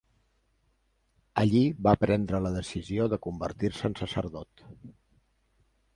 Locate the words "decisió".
2.57-3.07